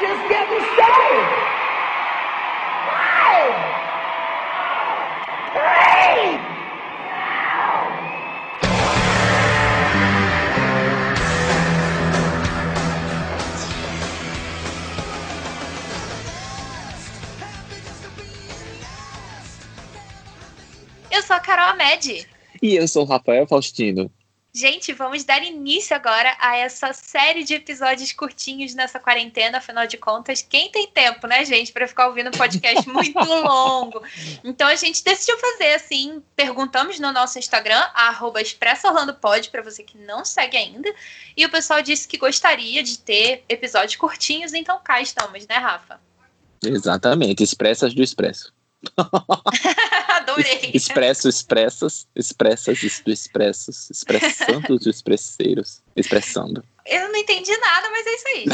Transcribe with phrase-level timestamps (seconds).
[0.00, 1.26] just getting started.
[2.88, 3.52] Five,
[5.52, 6.40] three,
[21.12, 22.26] Eu sou a Carol Amed.
[22.62, 24.10] E eu sou o Rafael Faustino.
[24.52, 29.96] Gente, vamos dar início agora a essa série de episódios curtinhos nessa quarentena, afinal de
[29.96, 34.02] contas, quem tem tempo, né, gente, para ficar ouvindo um podcast muito longo?
[34.42, 37.80] Então a gente decidiu fazer assim, perguntamos no nosso Instagram,
[38.40, 40.92] @expressoorlandopod para você que não segue ainda,
[41.36, 46.00] e o pessoal disse que gostaria de ter episódios curtinhos, então cá estamos, né, Rafa?
[46.60, 48.52] Exatamente, expressas do expresso.
[50.32, 50.70] Adorei.
[50.74, 56.64] Expresso, expressas, expressas expressos, expressando os expresseiros, expressando.
[56.86, 58.44] Eu não entendi nada, mas é isso aí.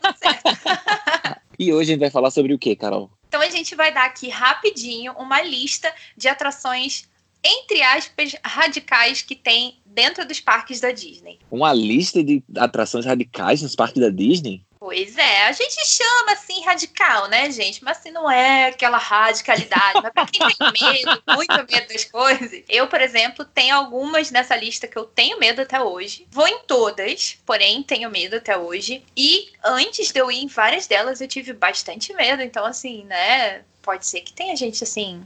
[0.00, 1.40] Tá certo.
[1.58, 3.10] E hoje a gente vai falar sobre o que, Carol?
[3.28, 7.08] Então a gente vai dar aqui rapidinho uma lista de atrações,
[7.42, 11.38] entre aspas, radicais que tem dentro dos parques da Disney.
[11.50, 14.62] Uma lista de atrações radicais nos parques da Disney?
[14.88, 17.84] Pois é, a gente chama assim radical, né, gente?
[17.84, 20.00] Mas assim não é aquela radicalidade.
[20.02, 22.62] Mas pra quem tem medo, muito medo das coisas.
[22.66, 26.26] Eu, por exemplo, tenho algumas nessa lista que eu tenho medo até hoje.
[26.30, 29.04] Vou em todas, porém tenho medo até hoje.
[29.14, 32.40] E antes de eu ir em várias delas, eu tive bastante medo.
[32.40, 33.64] Então, assim, né?
[33.82, 35.22] Pode ser que tenha gente assim.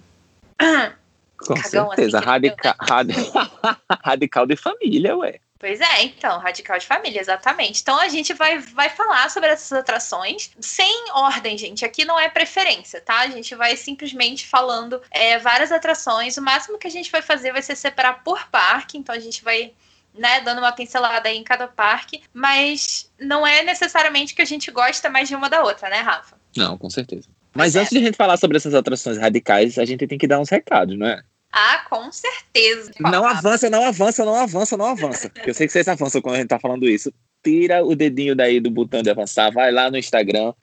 [1.38, 2.76] Com Cagão, certeza, assim, radica...
[2.80, 3.14] radi-
[4.04, 5.38] radical de família, ué.
[5.62, 7.82] Pois é, então, Radical de Família, exatamente.
[7.82, 11.84] Então a gente vai, vai falar sobre essas atrações sem ordem, gente.
[11.84, 13.20] Aqui não é preferência, tá?
[13.20, 16.36] A gente vai simplesmente falando é, várias atrações.
[16.36, 19.44] O máximo que a gente vai fazer vai ser separar por parque, então a gente
[19.44, 19.72] vai.
[20.12, 24.70] Né, dando uma pincelada aí em cada parque, mas não é necessariamente que a gente
[24.70, 26.36] gosta mais de uma da outra, né, Rafa?
[26.54, 27.30] Não, com certeza.
[27.54, 27.80] Mas é.
[27.80, 30.50] antes de a gente falar sobre essas atrações radicais, a gente tem que dar uns
[30.50, 31.22] recados, não é?
[31.52, 32.92] Ah, com certeza.
[32.98, 35.30] Não avança, não avança, não avança, não avança.
[35.46, 37.12] Eu sei que vocês avançam quando a gente tá falando isso.
[37.44, 40.54] Tira o dedinho daí do botão de avançar, vai lá no Instagram,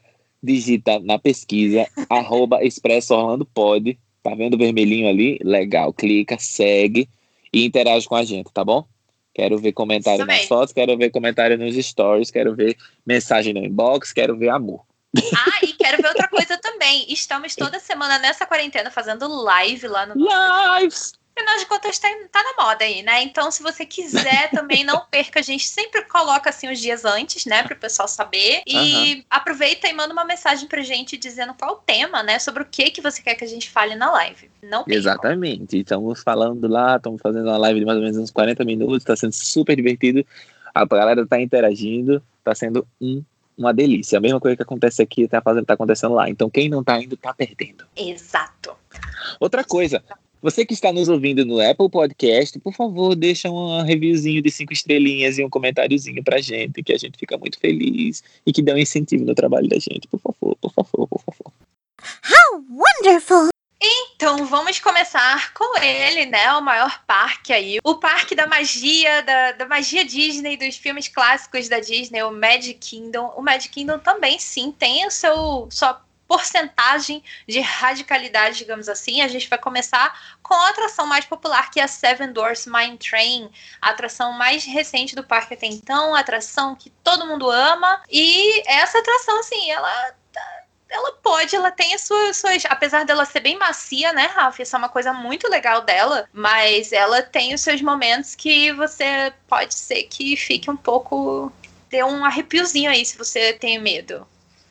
[0.42, 4.00] digita na pesquisa, arroba Expresso Orlando Pod.
[4.24, 5.38] Tá vendo o vermelhinho ali?
[5.44, 5.94] Legal.
[5.94, 7.08] Clica, segue
[7.54, 8.84] e interage com a gente, tá bom?
[9.34, 14.12] Quero ver comentário nas fotos, quero ver comentário nos stories, quero ver mensagem no inbox,
[14.12, 14.82] quero ver amor.
[15.18, 16.69] Ah, e quero ver outra coisa também.
[17.08, 21.14] Estamos toda semana nessa quarentena fazendo live lá no Lives!
[21.40, 23.24] Afinal de contas, tá, tá na moda aí, né?
[23.24, 25.40] Então, se você quiser também, não perca.
[25.40, 27.64] A gente sempre coloca assim os dias antes, né?
[27.64, 28.62] Para o pessoal saber.
[28.68, 32.40] E aproveita e manda uma mensagem pra gente dizendo qual o tema, né?
[32.40, 34.52] Sobre o que, que você quer que a gente fale na live.
[34.62, 35.00] Não percam.
[35.00, 35.80] Exatamente.
[35.80, 39.16] Estamos falando lá, estamos fazendo uma live de mais ou menos uns 40 minutos, está
[39.16, 40.26] sendo super divertido.
[40.76, 43.24] A galera tá interagindo, tá sendo um,
[43.60, 44.18] uma delícia.
[44.18, 46.30] A mesma coisa que acontece aqui tá, fazendo, tá acontecendo lá.
[46.30, 47.86] Então quem não tá indo tá perdendo.
[47.96, 48.72] Exato.
[49.40, 50.04] Outra coisa,
[50.42, 54.72] você que está nos ouvindo no Apple Podcast, por favor, deixa um reviewzinho de cinco
[54.72, 58.74] estrelinhas e um comentáriozinho pra gente, que a gente fica muito feliz e que dá
[58.74, 60.08] um incentivo no trabalho da gente.
[60.08, 61.54] Por favor, por favor, por favor.
[62.70, 63.50] Wonderful.
[64.20, 66.52] Então, vamos começar com ele, né?
[66.52, 67.80] O maior parque aí.
[67.82, 72.74] O parque da magia, da, da magia Disney, dos filmes clássicos da Disney, o Magic
[72.74, 73.34] Kingdom.
[73.38, 79.22] O Magic Kingdom também, sim, tem o seu sua porcentagem de radicalidade, digamos assim.
[79.22, 82.98] A gente vai começar com a atração mais popular, que é a Seven Dwarfs Mine
[82.98, 83.50] Train,
[83.82, 88.04] a atração mais recente do parque até então, a atração que todo mundo ama.
[88.10, 90.14] E essa atração, assim, ela
[90.90, 94.62] ela pode, ela tem as suas, suas- Apesar dela ser bem macia, né, Rafa?
[94.64, 96.28] Isso é uma coisa muito legal dela.
[96.34, 101.52] Mas ela tem os seus momentos que você pode ser que fique um pouco.
[101.90, 104.26] Dê um arrepiozinho aí se você tem medo.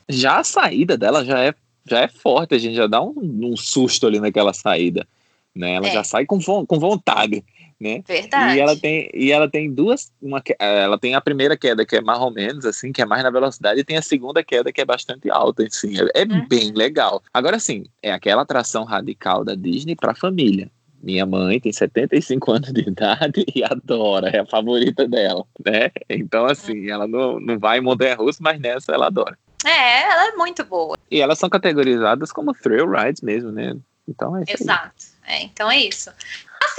[0.07, 1.53] já a saída dela já é,
[1.85, 3.13] já é forte, a gente já dá um,
[3.43, 5.07] um susto ali naquela saída,
[5.55, 5.73] né?
[5.73, 5.91] Ela É.
[5.91, 7.43] já sai com, vo- com vontade,
[7.79, 8.03] né?
[8.07, 8.57] Verdade.
[8.57, 11.95] E ela tem e ela tem duas, uma, eh, ela tem a primeira queda que
[11.95, 14.71] é mais ou menos assim, que é mais na velocidade, e tem a segunda queda
[14.71, 16.47] que é bastante alta, assim, é, é Uhum.
[16.47, 17.23] bem legal.
[17.33, 20.69] Agora sim, é aquela atração radical da Disney para família.
[21.01, 25.91] Minha mãe tem 75 anos de idade e adora, é a favorita dela, né?
[26.09, 29.37] Então, assim, ela não, não vai em montanha russa, mas nessa ela adora.
[29.65, 30.97] É, ela é muito boa.
[31.09, 33.75] E elas são categorizadas como thrill rides mesmo, né?
[34.07, 34.43] Então é.
[34.47, 34.93] Exato.
[35.25, 36.11] É, então é isso.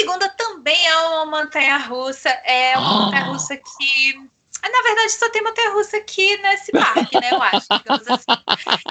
[0.01, 2.31] A segunda também é uma montanha russa.
[2.45, 2.93] É uma Ah.
[3.05, 4.29] montanha russa que.
[4.63, 7.31] ah, Na verdade, só tem montanha russa aqui nesse parque, né?
[7.33, 8.25] Eu acho, digamos assim.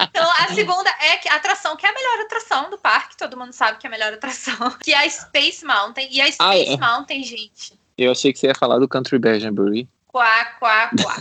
[0.08, 3.52] Então, a segunda é a atração, que é a melhor atração do parque, todo mundo
[3.52, 4.54] sabe que é a melhor atração,
[4.84, 6.08] que é a Space Mountain.
[6.10, 6.76] E a Space Ah, é.
[6.76, 9.88] Mountain, gente, Eu achei que você ia falar do Country Bear Jamboree.
[10.06, 11.16] quá, quá, quá.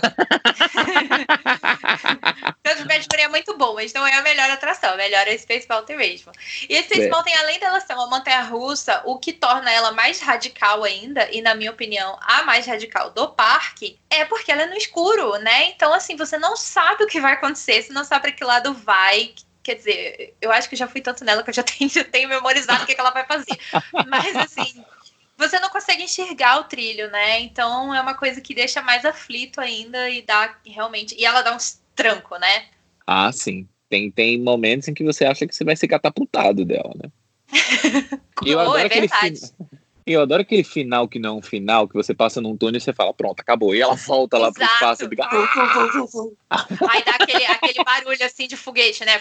[2.64, 3.28] Tanto Imagineering é
[3.94, 4.92] não é a melhor atração.
[4.94, 6.32] A melhor é Space Mountain mesmo.
[6.68, 7.10] E a Space É.
[7.10, 11.42] Mountain, além dela ser uma montanha russa, o que torna ela mais radical ainda, e
[11.42, 15.70] na minha opinião, a mais radical do parque, é porque ela é no escuro, né?
[15.70, 18.74] Então, assim, você não sabe o que vai acontecer, você não sabe para que lado
[18.74, 19.34] vai.
[19.62, 22.04] Quer dizer, eu acho que eu já fui tanto nela que eu já tenho, já
[22.04, 23.58] tenho memorizado o que, que ela vai fazer.
[24.08, 24.84] Mas, assim,
[25.40, 27.40] você não consegue enxergar o trilho, né?
[27.40, 31.16] Então é uma coisa que deixa mais aflito ainda e dá realmente.
[31.18, 32.68] E ela dá uns tranco, né?
[33.08, 33.68] Ah, sim.
[33.90, 37.10] Tem, tem momentos em que você acha que você vai ser catapultado dela, né?
[38.46, 39.40] E eu Oh, adoro é aquele verdade.
[39.40, 39.54] fin-
[40.06, 42.82] eu adoro aquele final que não é um final, que você passa num túnel e
[42.82, 43.74] você fala, pronto, acabou.
[43.74, 45.28] E ela volta lá pro espaço e fica.
[46.88, 49.20] Aí dá aquele, aquele barulho assim de foguete, né?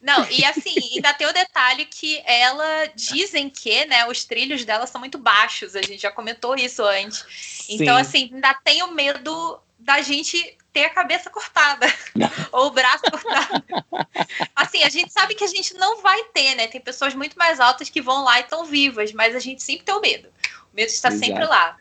[0.00, 4.86] Não, e assim, ainda tem o detalhe que ela dizem que, né, os trilhos dela
[4.86, 5.76] são muito baixos.
[5.76, 7.68] A gente já comentou isso antes.
[7.68, 8.00] Então, Sim.
[8.00, 11.86] assim, ainda tenho medo da gente ter a cabeça cortada
[12.52, 13.64] ou o braço cortado.
[14.54, 16.66] Assim, a gente sabe que a gente não vai ter, né?
[16.68, 19.84] Tem pessoas muito mais altas que vão lá e estão vivas, mas a gente sempre
[19.84, 20.28] tem o medo.
[20.72, 21.24] O medo está Exato.
[21.24, 21.76] sempre lá.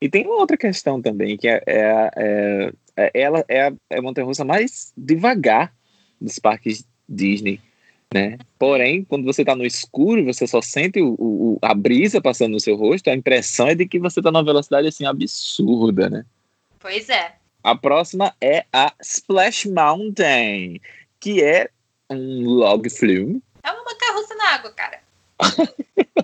[0.00, 3.98] E tem uma outra questão também, que é, é, é- é- ela é a, é
[3.98, 5.72] a montanha-russa mais devagar
[6.20, 7.60] dos parques Disney,
[8.12, 8.38] né?
[8.58, 12.60] Porém, quando você tá no escuro, você só sente o, o- a brisa passando no
[12.60, 16.24] seu rosto, a impressão é de que você tá numa velocidade, assim, absurda, né?
[16.80, 17.34] Pois é.
[17.62, 20.80] A próxima é a Splash Mountain,
[21.20, 21.68] que é
[22.08, 23.42] um log flume.
[23.62, 25.00] É uma montanha russa na água, cara.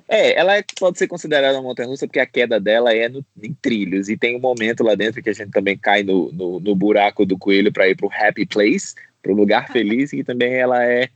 [0.08, 3.52] É, ela é- pode ser considerada uma montanha-russa porque a queda dela é no- em
[3.54, 4.08] trilhos.
[4.08, 7.26] E tem um momento lá dentro que a gente também cai no, no, no buraco
[7.26, 10.82] do coelho para ir para o happy place, para o lugar feliz, e também ela
[10.84, 11.08] é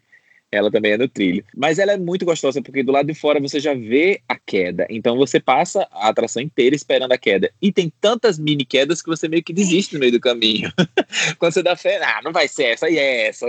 [0.50, 1.44] ela também é no trilho.
[1.54, 4.86] Mas ela é muito gostosa porque do lado de fora você já vê a queda.
[4.90, 7.52] Então você passa a atração inteira esperando a queda.
[7.62, 10.72] E tem tantas mini quedas que você meio que desiste no meio do caminho.
[11.38, 13.46] Quando você dá fé, ah, não vai ser essa e é essa.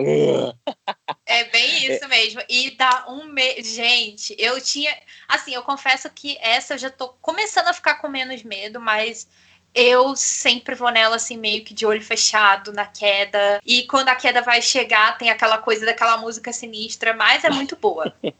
[1.25, 2.41] É bem isso mesmo.
[2.47, 3.61] E dá um me...
[3.63, 4.95] Gente, eu tinha.
[5.27, 9.27] Assim, eu confesso que essa eu já tô começando a ficar com menos medo, mas
[9.73, 13.59] eu sempre vou nela assim, meio que de olho fechado na queda.
[13.65, 17.77] E quando a queda vai chegar, tem aquela coisa daquela música sinistra, mas é muito
[17.81, 18.11] boa.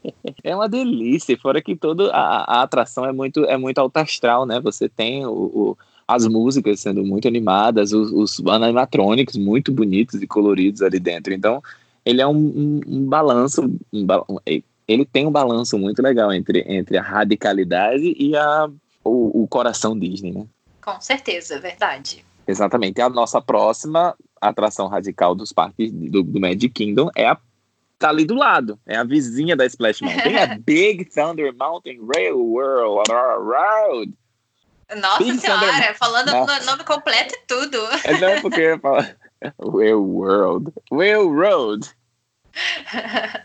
[0.44, 4.44] É uma delícia, fora que toda a, a atração é muito, é muito alto astral,
[4.44, 4.60] né?
[4.60, 10.26] Você tem o, o- as músicas sendo muito animadas, os, os animatronics muito bonitos e
[10.26, 11.32] coloridos ali dentro.
[11.32, 11.62] Então,
[12.04, 13.62] ele é um, um- um balanço,
[14.04, 14.38] ba- um-
[14.88, 18.68] ele tem um balanço muito legal entre, entre a radicalidade e a,
[19.04, 20.44] o, o coração Disney, né?
[20.82, 22.24] Com certeza, verdade.
[22.46, 22.98] Exatamente.
[22.98, 27.38] E a nossa próxima atração radical dos parques do, do Magic Kingdom é a
[27.98, 32.00] tá ali do lado, é a vizinha da Splash Mountain, é a Big Thunder Mountain
[32.12, 33.08] Railroad.
[33.08, 34.12] Road.
[34.96, 37.78] Nossa Big senhora, Thunder- falando no nome completo e tudo.
[38.02, 39.16] É não porque eu ia falar
[39.60, 40.72] Railroad.
[40.90, 41.88] Railroad.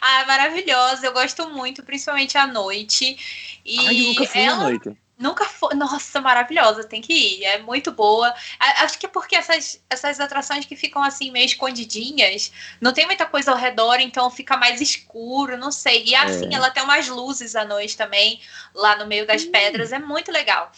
[0.00, 1.06] ah, maravilhosa.
[1.06, 3.60] Eu gosto muito, principalmente à noite.
[3.64, 4.96] E Ai, eu nunca fui ela à noite.
[5.16, 5.74] Nunca foi.
[5.74, 7.44] Nossa, maravilhosa, tem que ir.
[7.44, 8.34] É muito boa.
[8.58, 12.50] Acho que é porque essas, essas atrações que ficam assim meio escondidinhas,
[12.80, 16.04] não tem muita coisa ao redor, então fica mais escuro, não sei.
[16.04, 16.56] E assim, É.
[16.56, 18.40] ela tem umas luzes à noite também,
[18.74, 20.72] lá no meio das pedras, é muito legal.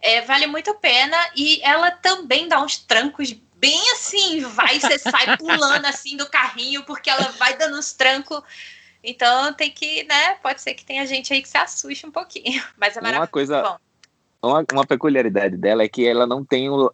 [0.00, 4.98] É, vale muito a pena e ela também dá uns trancos bem assim, vai, você
[4.98, 8.40] sai pulando assim do carrinho, porque ela vai dando uns trancos.
[9.02, 10.34] Então tem que, né?
[10.42, 12.62] Pode ser que tenha gente aí que se assuste um pouquinho.
[12.76, 13.30] Mas é Uma maravilhoso.
[13.32, 13.76] coisa- Bom.
[14.40, 16.92] Uma, uma peculiaridade dela é que ela não tem o.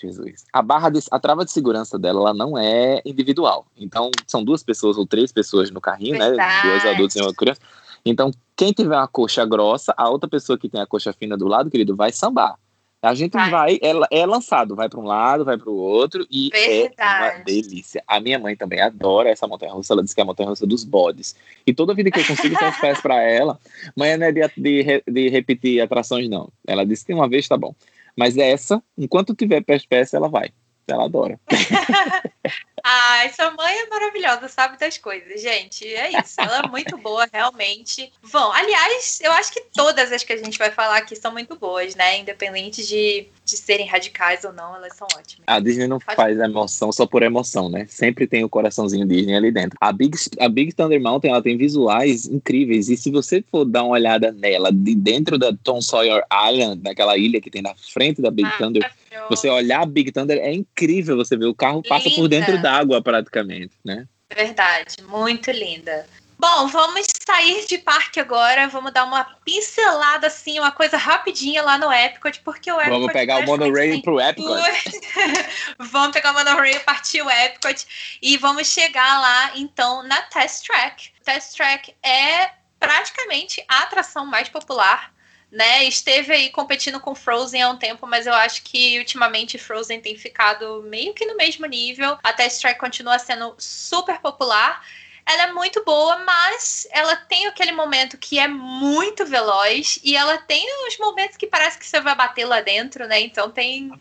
[0.00, 0.44] Jesus.
[0.52, 3.66] A barra de, a trava de segurança dela ela não é individual.
[3.76, 6.28] Então, são duas pessoas ou três pessoas no carrinho, né?
[6.28, 6.68] Verdade.
[6.68, 7.60] Dois adultos e uma criança.
[8.04, 11.48] Então, quem tiver uma coxa grossa, a outra pessoa que tem a coxa fina do
[11.48, 12.56] lado, querido, vai sambar.
[13.02, 13.50] A gente Vai.
[13.50, 17.36] vai, ela é lançado, vai para um lado, vai para o outro e é Verdade.
[17.36, 18.04] uma delícia.
[18.06, 20.66] A minha mãe também adora essa montanha russa, ela diz que é a montanha russa
[20.66, 21.34] dos bodes.
[21.66, 23.58] E toda vida que eu consigo ter os pés para ela,
[23.96, 26.52] mãe não é de, de, de repetir atrações, não.
[26.66, 27.74] Ela disse que uma vez tá bom.
[28.14, 30.50] Mas essa, enquanto tiver pés pés, ela vai.
[30.86, 31.40] Ela adora.
[32.84, 35.86] Ai, sua mãe é maravilhosa, sabe das coisas, gente.
[35.86, 36.34] É isso.
[36.40, 38.10] Ela é muito boa, realmente.
[38.32, 41.56] Bom, aliás, eu acho que todas as que a gente vai falar aqui são muito
[41.56, 42.18] boas, né?
[42.18, 45.44] Independente de, de serem radicais ou não, elas são ótimas.
[45.46, 47.86] A Disney não Pode- faz emoção só por emoção, né?
[47.88, 49.76] Sempre tem o coraçãozinho Disney ali dentro.
[49.80, 52.88] A Big, a Big Thunder Mountain, ela tem visuais incríveis.
[52.88, 57.16] E se você for dar uma olhada nela de dentro da Tom Sawyer Island, naquela
[57.16, 58.90] ilha que tem na frente da Big Ah, Thunder,
[59.28, 61.16] você olhar a Big Thunder é incrível.
[61.16, 62.28] Você vê o carro passa por Linda.
[62.28, 64.06] dentro d'água praticamente, né?
[64.32, 66.06] Verdade, muito linda.
[66.38, 68.66] Bom, vamos sair de parque agora.
[68.68, 72.90] Vamos dar uma pincelada, assim, uma coisa rapidinha lá no Epcot, porque o Epcot.
[72.90, 75.00] Vamos pegar o monorail pro Epcot.
[75.78, 77.86] vamos pegar o monorail, partir o Epcot
[78.22, 81.12] e vamos chegar lá, então, na Test Track.
[81.22, 85.12] Test Track é praticamente a atração mais popular
[85.50, 85.84] né?
[85.84, 90.16] Esteve aí competindo com Frozen há um tempo, mas eu acho que ultimamente Frozen tem
[90.16, 92.18] ficado meio que no mesmo nível.
[92.22, 94.82] A Test Track continua sendo super popular.
[95.26, 100.38] Ela é muito boa, mas ela tem aquele momento que é muito veloz e ela
[100.38, 103.20] tem os momentos que parece que você vai bater lá dentro, né?
[103.20, 103.92] Então tem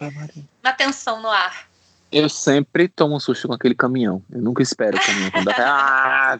[0.63, 1.69] uma tensão no ar.
[2.11, 4.23] Eu sempre tomo um susto com aquele caminhão.
[4.31, 5.31] Eu nunca espero o caminhão.
[5.31, 6.39] Quando ah,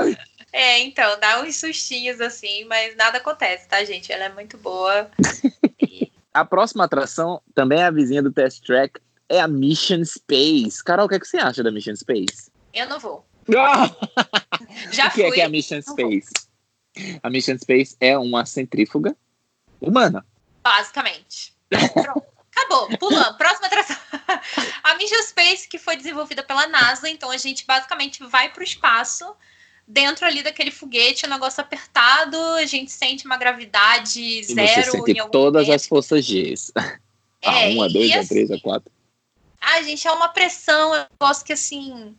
[0.00, 0.16] ai.
[0.52, 4.12] É, então, dá uns sustinhos assim, mas nada acontece, tá, gente?
[4.12, 5.10] Ela é muito boa.
[6.32, 10.84] a próxima atração também é a vizinha do Test Track, é a Mission Space.
[10.84, 12.50] Carol, o que, é que você acha da Mission Space?
[12.74, 13.26] Eu não vou.
[14.92, 16.30] Já o que fui, é que é a Mission Space?
[17.22, 19.16] A Mission Space é uma centrífuga
[19.80, 20.24] humana.
[20.62, 21.54] Basicamente.
[21.68, 22.32] Pronto.
[22.54, 23.38] Acabou, pulando.
[23.38, 23.96] Próxima atração.
[24.84, 28.64] A Mission Space, que foi desenvolvida pela NASA, então a gente basicamente vai para o
[28.64, 29.34] espaço
[29.86, 34.84] dentro ali daquele foguete, um negócio apertado, a gente sente uma gravidade e zero.
[34.84, 35.74] Você sente todas momento.
[35.74, 36.54] as forças G.
[37.44, 38.92] É, a 1, a 2, a 3, a 4.
[39.60, 42.16] Ah, gente, é uma pressão, eu gosto que assim.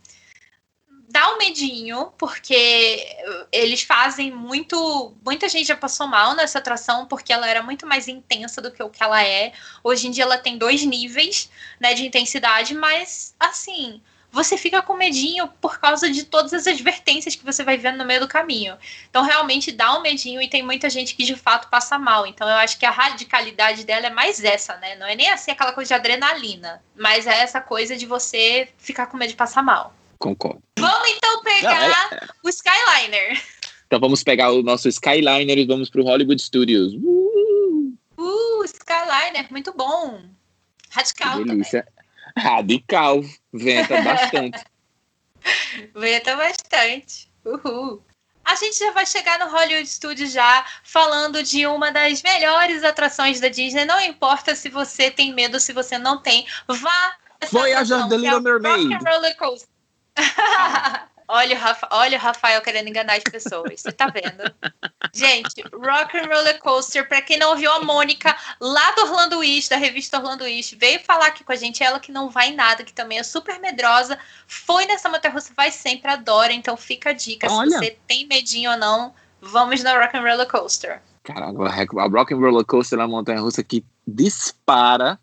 [1.07, 3.07] Dá um medinho, porque
[3.53, 5.13] eles fazem muito.
[5.23, 8.83] Muita gente já passou mal nessa atração, porque ela era muito mais intensa do que
[8.83, 9.53] o que ela é.
[9.81, 14.01] Hoje em dia ela tem dois níveis né, de intensidade, mas assim
[14.33, 18.05] você fica com medinho por causa de todas as advertências que você vai vendo no
[18.05, 18.75] meio do caminho.
[19.07, 22.25] Então, realmente dá um medinho e tem muita gente que de fato passa mal.
[22.25, 24.95] Então, eu acho que a radicalidade dela é mais essa, né?
[24.95, 29.05] Não é nem assim aquela coisa de adrenalina, mas é essa coisa de você ficar
[29.05, 29.93] com medo de passar mal.
[30.17, 30.63] Concordo.
[30.79, 32.27] Vamos então pegar Não, é...
[32.43, 33.39] o Skyliner.
[33.85, 36.95] Então, vamos pegar o nosso Skyliner e vamos pro Hollywood Studios.
[36.95, 40.23] Uh, uh Skyliner, muito bom.
[40.89, 41.83] Radical que delícia.
[41.83, 42.02] também.
[42.37, 43.21] Radical,
[43.51, 44.63] venta bastante.
[45.93, 47.31] venta bastante.
[47.45, 48.03] Uhul.
[48.45, 53.39] A gente já vai chegar no Hollywood Studios já falando de uma das melhores atrações
[53.39, 53.85] da Disney.
[53.85, 57.15] Não importa se você tem medo, se você não tem, vá.
[57.49, 58.97] Foi a The Little Mermaid.
[59.03, 59.69] Roller Coaster.
[60.17, 61.07] Ah.
[61.27, 63.81] Olha o, Rafa, olha o Rafael querendo enganar as pessoas.
[63.81, 64.53] Você tá vendo?
[65.13, 69.69] Gente, Rock and Roller Coaster, pra quem não ouviu a Mônica, lá do Orlando Wish,
[69.69, 72.55] da revista Orlando Wish, veio falar aqui com a gente, ela que não vai em
[72.55, 77.13] nada, que também é super medrosa, foi nessa montanha-russa, vai sempre, adora, então fica a
[77.13, 77.71] dica, olha.
[77.71, 81.01] se você tem medinho ou não, vamos na Rock and Roller Coaster.
[81.23, 85.19] Caramba, a Rock and Roller Coaster é uma montanha-russa que dispara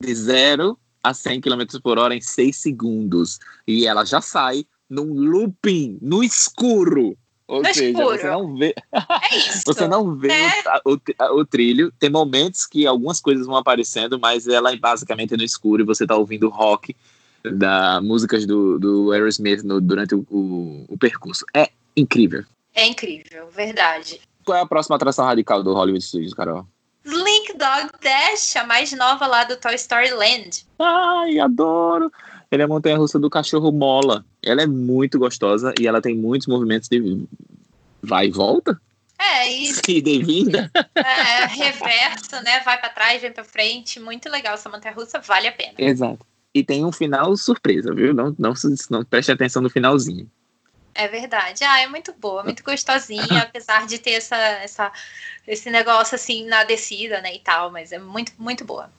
[0.00, 3.38] de zero a 100 km por hora em 6 segundos.
[3.66, 7.16] E ela já sai num looping, no escuro.
[7.46, 8.18] Ou no seja, escuro.
[8.18, 8.74] você não vê.
[8.92, 10.52] É isso, você não vê né?
[10.84, 11.92] o, o, o, trilho.
[11.98, 16.06] Tem momentos que algumas coisas vão aparecendo, mas ela é basicamente no escuro e você
[16.06, 16.94] tá ouvindo rock
[17.44, 21.44] da músicas do, do Aerosmith no, durante o, o, o percurso.
[21.54, 22.44] É incrível.
[22.74, 24.20] É incrível, verdade.
[24.44, 26.66] Qual é a próxima atração radical do Hollywood Studios, Carol?
[27.04, 30.66] Link Dog Dash, a mais nova lá do Toy Story Land.
[30.78, 32.12] Ai, adoro!
[32.50, 34.24] Ele é a montanha russa do cachorro mola.
[34.42, 37.26] Ela é muito gostosa e ela tem muitos movimentos de
[38.02, 38.80] vai e volta.
[39.18, 39.50] É.
[39.52, 40.70] Ida e vinda.
[40.94, 42.60] É, reverso, né?
[42.60, 44.00] Vai para trás, vem para frente.
[44.00, 45.74] Muito legal essa montanha russa, vale a pena.
[45.78, 46.26] Exato.
[46.54, 48.14] E tem um final surpresa, viu?
[48.14, 48.54] Não, não,
[48.90, 50.30] não preste atenção no finalzinho.
[50.94, 51.62] É verdade.
[51.64, 54.92] Ah, é muito boa, muito gostosinha, apesar de ter essa, essa,
[55.46, 58.90] esse negócio assim na descida, né, e tal, mas é muito, muito boa.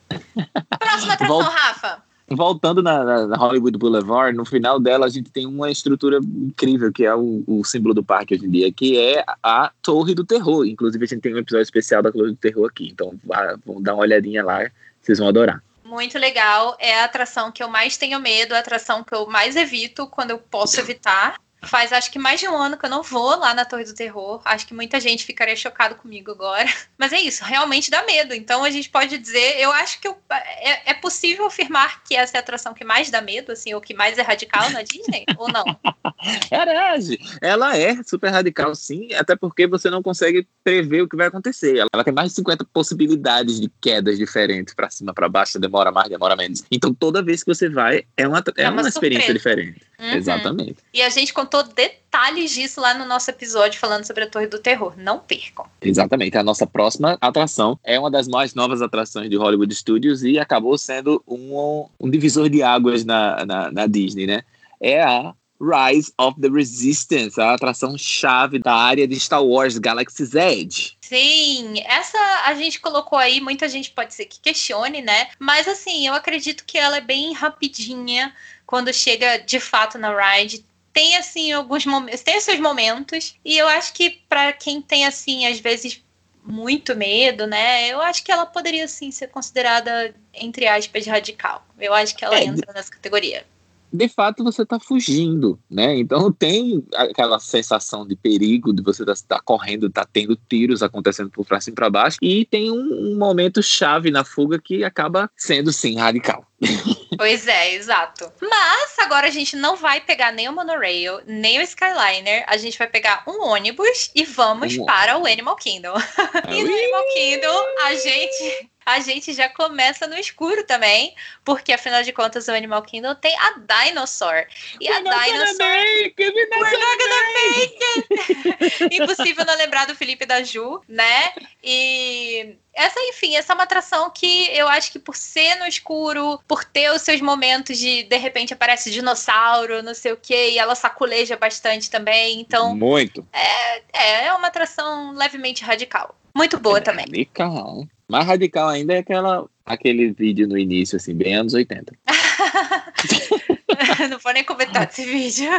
[0.80, 5.72] Próxima atração, Rafa voltando na, na, Hollywood Boulevard, no final dela a gente tem uma
[5.72, 9.72] estrutura incrível, que é o, o, símbolo do parque hoje em dia, que é a
[9.82, 10.66] Torre do Terror.
[10.66, 12.90] Inclusive, a gente tem um episódio especial da Torre do Terror aqui.
[12.92, 14.70] Então, vá, vão dar uma olhadinha lá,
[15.02, 15.64] vocês vão adorar.
[15.84, 16.78] Muito legal.
[16.80, 20.32] É a atração que eu mais tenho medo, a atração que eu mais evito quando
[20.32, 21.36] eu posso evitar.
[21.62, 23.94] Faz acho que mais de um ano que eu não vou lá na Torre do
[23.94, 24.42] Terror.
[24.46, 26.66] Acho que muita gente ficaria chocado comigo agora.
[26.98, 28.34] Mas é isso, realmente dá medo.
[28.34, 32.38] Então a gente pode dizer, eu acho que eu, é, é, possível afirmar que essa
[32.38, 35.26] é a atração que mais dá medo, assim, ou que mais é radical na Disney,
[35.38, 35.66] ou não?
[36.52, 37.20] Herege!
[37.42, 41.78] Ela é super radical, sim, até porque você não consegue prever o que vai acontecer.
[41.78, 45.92] Ela, ela tem mais de 50 possibilidades de quedas diferentes, para cima, para baixo, demora
[45.92, 46.64] mais, demora menos.
[46.72, 49.89] Então toda vez que você vai, é uma, é, é uma, uma experiência diferente.
[50.00, 50.14] Uhum.
[50.14, 50.78] Exatamente.
[50.94, 54.58] E a gente contou detalhes disso lá no nosso episódio falando sobre a Torre do
[54.58, 54.94] Terror.
[54.98, 55.66] Não percam.
[55.82, 56.38] Exatamente.
[56.38, 60.78] A nossa próxima atração é uma das mais novas atrações de Hollywood Studios e acabou
[60.78, 64.44] sendo um, um divisor de águas na, na, na Disney, né?
[64.80, 70.34] É a Rise of the Resistance, a atração chave da área de Star Wars Galaxy's
[70.34, 70.98] Edge.
[71.02, 75.28] Sim, essa a gente colocou aí, muita gente pode ser que questione, né?
[75.38, 78.34] Mas assim, eu acredito que ela é bem rapidinha
[78.70, 80.64] quando chega de fato na ride.
[80.94, 85.48] Tem assim alguns momentos, tem seus momentos, e eu acho que para quem tem assim,
[85.48, 86.04] às vezes
[86.44, 87.88] muito medo, né?
[87.88, 91.66] Eu acho que ela poderia sim ser considerada entre aspas radical.
[91.80, 93.44] Eu acho que ela É, entra nessa categoria.
[93.92, 95.98] De fato você está fugindo, né?
[95.98, 101.30] Então tem aquela sensação de perigo de você estar tá correndo, tá tendo tiros acontecendo
[101.30, 105.30] por cima e para baixo e tem um, um momento chave na fuga que acaba
[105.36, 106.46] sendo sim radical.
[107.18, 108.32] Pois é, exato.
[108.42, 112.46] Mas agora a gente não vai pegar nem o monorail, nem o Skyliner.
[112.48, 115.96] A gente vai pegar um ônibus e vamos Um para o Animal Kingdom.
[116.50, 122.04] E no Animal Kingdom, a gente, a gente já começa no escuro também, porque afinal
[122.04, 124.46] de contas o Animal Kingdom tem a Dinosaur.
[124.80, 125.78] E a Dinosaur.
[126.18, 128.96] We're not gonna make it!
[128.96, 131.34] Impossível não lembrar do Felipe da Ju, né?
[131.64, 136.40] E essa, enfim, essa é uma atração que eu acho que por ser no escuro,
[136.48, 140.60] por ter os seus momentos de de repente aparece dinossauro, não sei o quê, e
[140.60, 142.40] ela saculeja bastante também.
[142.40, 143.26] Então, Muito.
[143.34, 146.16] é, é uma atração levemente radical.
[146.36, 147.06] Muito boa também.
[147.06, 147.86] Radical.
[148.08, 151.94] Mais radical ainda é aquela, aquele vídeo no início, assim, bem anos 80.
[154.10, 155.50] não vou nem comentar desse vídeo.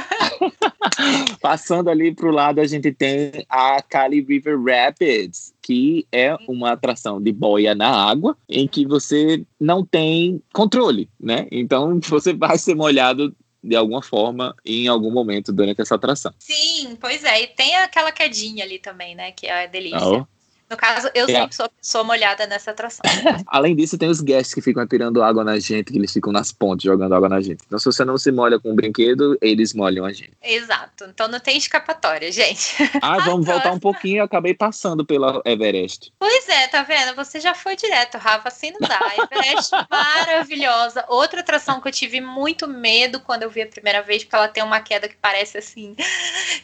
[1.41, 7.23] Passando ali pro lado, a gente tem a Cali River Rapids, que é uma atração
[7.23, 11.47] de boia na água, em que você não tem controle, né?
[11.53, 16.35] Então você vai ser molhado de alguma forma em algum momento durante essa atração.
[16.41, 17.43] Sim, pois é.
[17.43, 19.31] E tem aquela quedinha ali também, né?
[19.31, 20.01] Que é delícia.
[20.01, 20.27] Oh.
[20.71, 21.33] No caso, eu É.
[21.33, 23.01] sempre sou, sou molhada nessa atração.
[23.49, 26.53] Além disso, tem os guests que ficam atirando água na gente, que eles ficam nas
[26.53, 27.65] pontes jogando água na gente.
[27.67, 30.33] Então, se você não se molha com o brinquedo, eles molham a gente.
[30.41, 31.05] Exato.
[31.07, 32.77] Então não tem escapatória, gente.
[33.03, 34.19] Ah, vamos voltar um pouquinho.
[34.19, 36.13] Eu acabei passando pela Everest.
[36.19, 37.17] Pois é, tá vendo?
[37.17, 38.49] Você já foi direto, Rafa.
[38.49, 39.01] Assim não dá.
[39.33, 41.05] Everest maravilhosa.
[41.09, 44.49] Outra atração que eu tive muito medo quando eu vi a primeira vez, porque ela
[44.49, 45.97] tem uma queda que parece assim.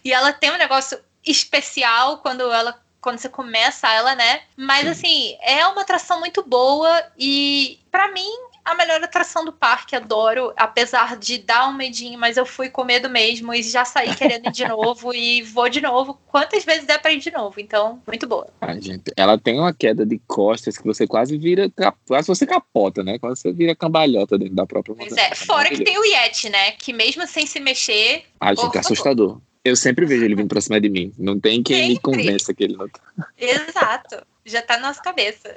[0.05, 2.79] E ela tem um negócio especial quando ela.
[3.07, 4.41] Quando você começa ela, né?
[4.57, 8.29] Mas assim, é uma atração muito boa e, pra mim,
[8.65, 12.83] a melhor atração do parque, adoro, apesar de dar um medinho, mas eu fui com
[12.83, 16.85] medo mesmo e já saí querendo ir de novo e vou de novo, quantas vezes
[16.85, 18.49] der pra ir de novo, então, muito boa.
[18.61, 21.71] Ah, gente, ela tem uma queda de costas que você quase vira,
[22.09, 23.21] quase você capota, né?
[23.21, 25.29] Quase você vira cambalhota dentro da própria Pois montanha.
[25.31, 26.73] é, fora que tem o Yeti, né?
[26.73, 29.41] Que mesmo sem se mexer, Ah, Por gente, é assustador.
[29.67, 31.13] Eu sempre vejo ele vindo pra cima de mim.
[31.19, 32.03] Não tem quem me Sempre.
[32.03, 33.01] convença que ele não tá.
[33.37, 35.57] exato, já tá na nossa cabeça.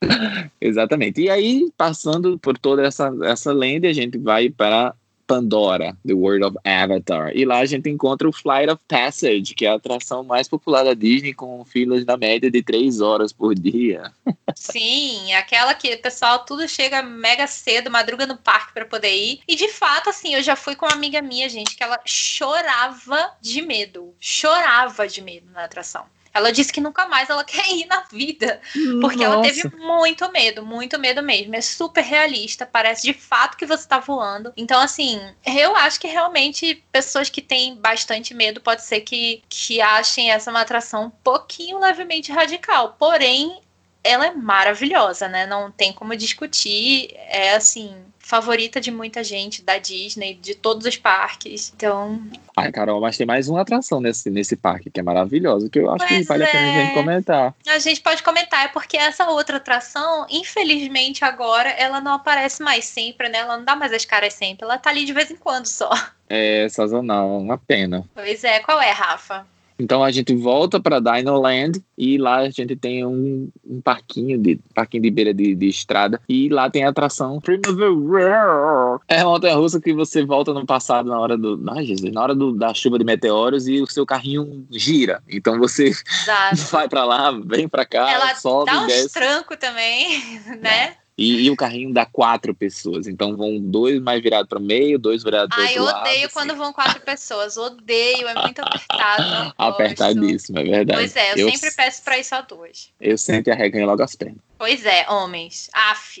[0.60, 1.22] Exatamente.
[1.22, 4.94] E aí, passando por toda essa, essa lenda, a gente vai para
[5.30, 7.30] Pandora, The World of Avatar.
[7.36, 10.82] E lá a gente encontra o Flight of Passage, que é a atração mais popular
[10.82, 14.10] da Disney, com filas na média de três horas por dia.
[14.56, 19.40] Sim, aquela que o pessoal tudo chega mega cedo, madruga no parque pra poder ir.
[19.46, 23.30] E de fato, assim, eu já fui com uma amiga minha, gente, que ela chorava
[23.40, 24.12] de medo.
[24.18, 26.06] Chorava de medo na atração.
[26.32, 28.60] Ela disse que nunca mais ela quer ir na vida.
[29.00, 29.52] Porque ela Nossa.
[29.52, 31.54] teve muito medo, muito medo mesmo.
[31.54, 34.52] É super realista, parece de fato que você tá voando.
[34.56, 39.80] Então, assim, eu acho que realmente pessoas que têm bastante medo pode ser que, que
[39.80, 42.96] achem essa uma atração um pouquinho levemente radical.
[42.98, 43.60] Porém,
[44.02, 45.46] ela é maravilhosa, né?
[45.46, 47.10] Não tem como discutir.
[47.14, 47.94] É assim,
[48.30, 51.72] favorita de muita gente da Disney, de todos os parques.
[51.74, 52.22] Então,
[52.56, 55.90] Ai, Carol, mas tem mais uma atração nesse, nesse parque que é maravilhosa, que eu
[55.90, 56.84] acho que Pois vale a pena a é.
[56.84, 57.54] gente comentar.
[57.66, 62.84] a gente pode comentar, é porque essa outra atração, infelizmente agora, ela não aparece mais
[62.84, 63.38] sempre, né?
[63.38, 64.64] Ela não dá mais as caras sempre.
[64.64, 65.90] Ela tá ali de vez em quando só.
[66.28, 68.04] É sazonal, uma pena.
[68.14, 69.44] Pois é, qual é, Rafa?
[69.80, 74.38] Então a gente volta para Dino Land e lá a gente tem um, um parquinho
[74.38, 78.98] de parquinho de beira de, de estrada e lá tem a atração Primavera.
[79.08, 82.22] É uma montanha russa que você volta no passado na hora do, ai Jesus, na
[82.22, 85.22] hora do- da chuva de meteoros e o seu carrinho gira.
[85.28, 86.56] Então você Exato.
[86.70, 90.20] vai para lá, vem para cá, Ela sobe, dá uns desce trancos também,
[90.60, 90.94] né?
[91.20, 93.06] E, e o carrinho dá quatro pessoas.
[93.06, 95.96] Então vão dois mais virados para o meio, dois virados para o Ai, eu outro
[95.96, 96.08] lado.
[96.08, 96.32] odeio assim.
[96.32, 97.58] quando vão quatro pessoas.
[97.58, 99.22] Odeio, é muito apertado.
[99.22, 99.54] gosto.
[99.58, 100.98] Apertadíssimo, é verdade.
[100.98, 102.88] Pois é, eu, sempre peço pra ir só duas.
[102.98, 104.49] Eu sempre arreganho logo as pernas.
[104.60, 105.70] Pois é, homens.
[105.72, 106.20] Af.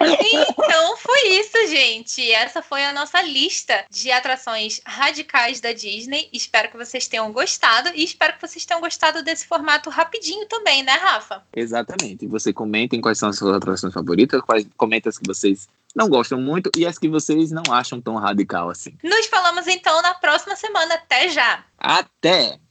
[0.00, 2.30] então foi isso, gente.
[2.30, 6.28] Essa foi a nossa lista de atrações radicais da Disney.
[6.32, 10.84] Espero que vocês tenham gostado e espero que vocês tenham gostado desse formato rapidinho também,
[10.84, 11.42] né, Rafa?
[11.52, 12.28] Exatamente.
[12.28, 16.70] Você comentem quais são as suas atrações favoritas, quais comentas que vocês não gostam muito
[16.76, 18.96] e as que vocês não acham tão radical assim.
[19.02, 20.94] Nos falamos então na próxima semana.
[20.94, 21.64] Até já!
[21.76, 22.60] Até!